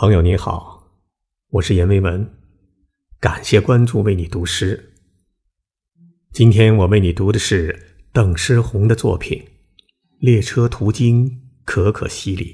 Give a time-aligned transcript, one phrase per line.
[0.00, 0.92] 朋友你好，
[1.48, 2.32] 我是严维文，
[3.18, 4.94] 感谢关注，为你读诗。
[6.30, 9.40] 今天我为你读的是邓诗红的作品
[10.20, 12.44] 《列车途经可可西里》。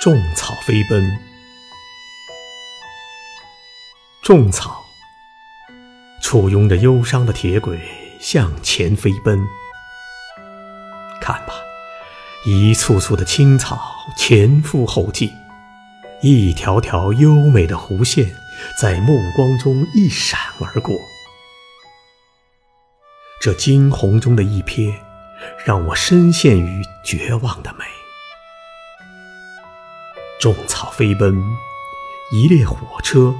[0.00, 1.18] 种草飞奔，
[4.22, 4.82] 种草，
[6.22, 7.78] 簇拥着忧伤的铁轨
[8.18, 9.38] 向前飞奔。
[11.20, 11.52] 看吧，
[12.46, 13.78] 一簇簇的青草
[14.16, 15.30] 前赴后继，
[16.22, 18.34] 一条条优美的弧线
[18.80, 20.96] 在目光中一闪而过。
[23.42, 24.94] 这惊鸿中的一瞥，
[25.66, 27.84] 让我深陷于绝望的美。
[30.40, 31.54] 种草飞奔，
[32.32, 33.34] 一列火车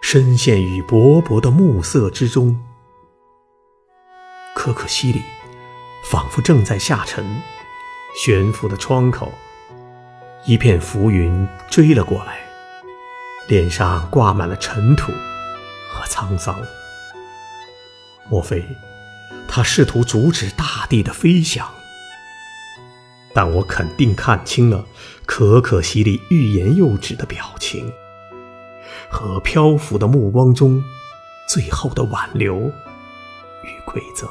[0.00, 2.64] 深陷于薄薄的暮色之中。
[4.54, 5.20] 可可西里
[6.08, 7.42] 仿佛正在下沉，
[8.24, 9.32] 悬浮的窗口，
[10.46, 12.38] 一片浮云追了过来，
[13.48, 15.10] 脸上挂满了尘土
[15.90, 16.56] 和沧桑。
[18.30, 18.64] 莫非
[19.48, 21.68] 他试图阻止大地的飞翔？
[23.34, 24.86] 但我肯定看清了
[25.26, 27.92] 可可西里欲言又止的表情，
[29.10, 30.82] 和漂浮的目光中
[31.48, 34.28] 最后的挽留与馈赠。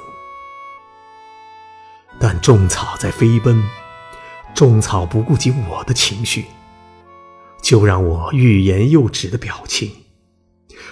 [2.19, 3.61] 但种草在飞奔，
[4.55, 6.45] 种草不顾及我的情绪，
[7.61, 9.91] 就让我欲言又止的表情，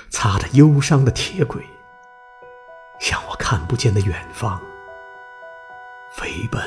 [0.10, 1.64] 擦着忧伤的铁轨，
[3.00, 4.60] 向我看不见的远方
[6.18, 6.62] 飞奔。